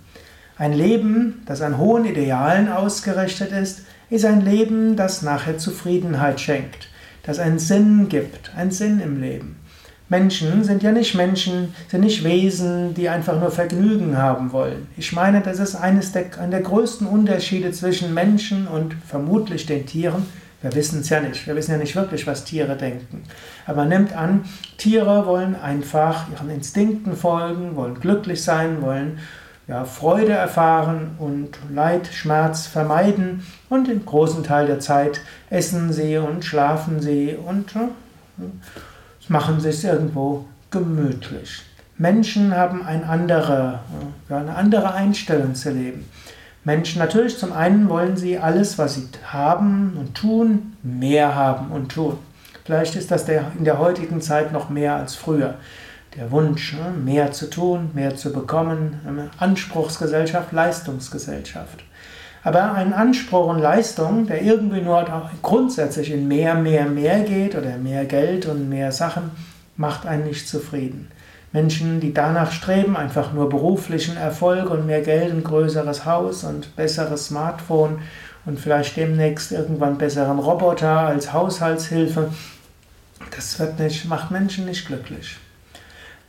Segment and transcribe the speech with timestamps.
[0.58, 6.88] Ein Leben, das an hohen Idealen ausgerichtet ist, ist ein Leben, das nachher Zufriedenheit schenkt,
[7.22, 9.56] das einen Sinn gibt, einen Sinn im Leben.
[10.12, 14.88] Menschen sind ja nicht Menschen, sind nicht Wesen, die einfach nur Vergnügen haben wollen.
[14.98, 19.86] Ich meine, das ist eines der, einer der größten Unterschiede zwischen Menschen und vermutlich den
[19.86, 20.26] Tieren.
[20.60, 21.46] Wir wissen es ja nicht.
[21.46, 23.22] Wir wissen ja nicht wirklich, was Tiere denken.
[23.66, 24.44] Aber nimmt an,
[24.76, 29.18] Tiere wollen einfach ihren Instinkten folgen, wollen glücklich sein, wollen
[29.68, 36.16] ja, Freude erfahren und Leid, Schmerz vermeiden und den großen Teil der Zeit essen sie
[36.18, 37.88] und schlafen sie und ja,
[39.28, 41.62] machen es irgendwo gemütlich.
[41.98, 43.80] Menschen haben eine andere,
[44.28, 46.08] ja, eine andere Einstellung zu leben.
[46.64, 51.92] Menschen natürlich, zum einen wollen sie alles, was sie haben und tun, mehr haben und
[51.92, 52.18] tun.
[52.64, 55.54] Vielleicht ist das der, in der heutigen Zeit noch mehr als früher
[56.16, 61.84] der Wunsch, ne, mehr zu tun, mehr zu bekommen, Anspruchsgesellschaft, Leistungsgesellschaft.
[62.44, 65.06] Aber ein Anspruch und Leistung, der irgendwie nur
[65.42, 69.30] grundsätzlich in mehr, mehr, mehr geht oder mehr Geld und mehr Sachen,
[69.76, 71.08] macht einen nicht zufrieden.
[71.52, 76.74] Menschen, die danach streben, einfach nur beruflichen Erfolg und mehr Geld, ein größeres Haus und
[76.76, 77.98] besseres Smartphone
[78.44, 82.30] und vielleicht demnächst irgendwann besseren Roboter als Haushaltshilfe,
[83.34, 85.38] das wird nicht, macht Menschen nicht glücklich.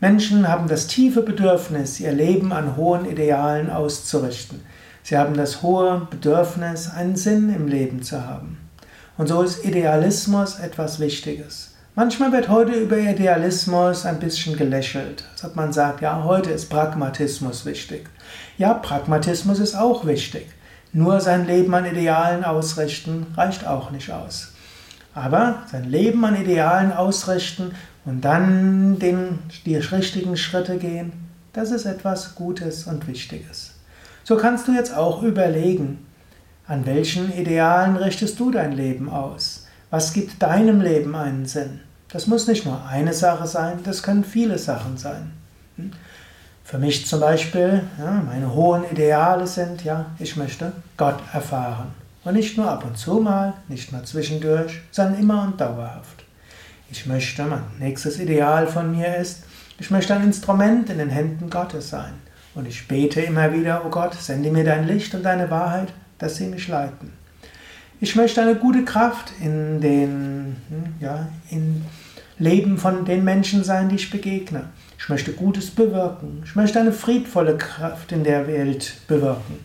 [0.03, 4.59] Menschen haben das tiefe Bedürfnis, ihr Leben an hohen Idealen auszurichten.
[5.01, 8.57] Sie haben das hohe Bedürfnis, einen Sinn im Leben zu haben.
[9.17, 11.75] Und so ist Idealismus etwas Wichtiges.
[11.95, 16.69] Manchmal wird heute über Idealismus ein bisschen gelächelt, als ob man sagt, ja, heute ist
[16.69, 18.09] Pragmatismus wichtig.
[18.57, 20.47] Ja, Pragmatismus ist auch wichtig.
[20.91, 24.52] Nur sein Leben an Idealen ausrichten reicht auch nicht aus.
[25.13, 27.73] Aber sein Leben an Idealen ausrichten
[28.05, 31.13] und dann den, die richtigen Schritte gehen,
[31.53, 33.75] das ist etwas Gutes und Wichtiges.
[34.23, 36.05] So kannst du jetzt auch überlegen,
[36.65, 39.67] an welchen Idealen richtest du dein Leben aus?
[39.89, 41.81] Was gibt deinem Leben einen Sinn?
[42.11, 45.31] Das muss nicht nur eine Sache sein, das können viele Sachen sein.
[45.75, 45.91] Hm?
[46.63, 51.91] Für mich zum Beispiel, ja, meine hohen Ideale sind, ja, ich möchte Gott erfahren.
[52.23, 56.23] Und nicht nur ab und zu mal, nicht nur zwischendurch, sondern immer und dauerhaft.
[56.89, 59.43] Ich möchte, mein nächstes Ideal von mir ist,
[59.79, 62.13] ich möchte ein Instrument in den Händen Gottes sein.
[62.55, 66.35] Und ich bete immer wieder, oh Gott, sende mir dein Licht und deine Wahrheit, dass
[66.37, 67.11] sie mich leiten.
[67.99, 71.85] Ich möchte eine gute Kraft in den hm, ja, in
[72.37, 74.65] Leben von den Menschen sein, die ich begegne.
[74.99, 76.43] Ich möchte Gutes bewirken.
[76.45, 79.59] Ich möchte eine friedvolle Kraft in der Welt bewirken.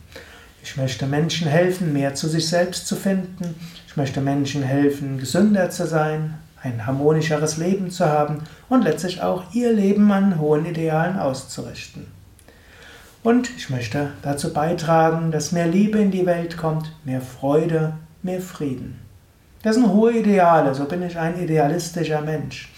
[0.71, 3.55] Ich möchte Menschen helfen, mehr zu sich selbst zu finden.
[3.87, 9.55] Ich möchte Menschen helfen, gesünder zu sein, ein harmonischeres Leben zu haben und letztlich auch
[9.55, 12.09] ihr Leben an hohen Idealen auszurichten.
[13.23, 18.43] Und ich möchte dazu beitragen, dass mehr Liebe in die Welt kommt, mehr Freude, mehr
[18.43, 18.99] Frieden.
[19.63, 22.71] Das sind hohe Ideale, so bin ich ein idealistischer Mensch.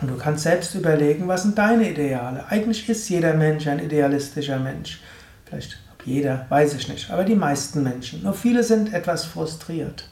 [0.00, 2.44] Und du kannst selbst überlegen, was sind deine Ideale?
[2.48, 5.00] Eigentlich ist jeder Mensch ein idealistischer Mensch.
[5.44, 8.22] Vielleicht jeder, weiß ich nicht, aber die meisten Menschen.
[8.22, 10.08] Nur viele sind etwas frustriert.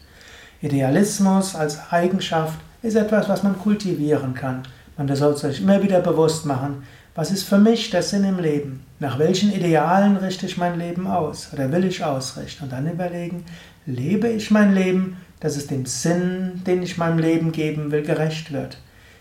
[0.61, 4.63] Idealismus als Eigenschaft ist etwas, was man kultivieren kann.
[4.97, 6.83] Man sollte sich immer wieder bewusst machen,
[7.15, 8.85] was ist für mich der Sinn im Leben?
[9.01, 12.65] Nach welchen Idealen richte ich mein Leben aus oder will ich ausrichten?
[12.65, 13.45] Und dann überlegen,
[13.87, 18.53] lebe ich mein Leben, dass es dem Sinn, den ich meinem Leben geben will, gerecht
[18.53, 18.79] wird?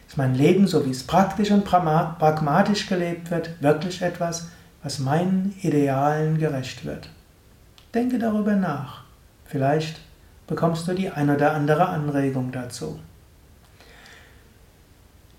[0.08, 4.50] Ist mein Leben, so wie es praktisch und pragmatisch gelebt wird, wirklich etwas,
[4.86, 7.10] was meinen Idealen gerecht wird.
[7.96, 9.02] Denke darüber nach.
[9.46, 10.00] Vielleicht
[10.46, 13.00] bekommst du die ein oder andere Anregung dazu.